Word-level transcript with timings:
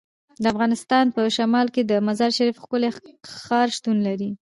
د 0.41 0.43
افغانستان 0.53 1.05
په 1.15 1.21
شمال 1.37 1.67
کې 1.75 1.81
د 1.85 1.93
مزارشریف 2.07 2.55
ښکلی 2.63 2.89
ښار 3.43 3.67
شتون 3.77 3.97
لري. 4.07 4.31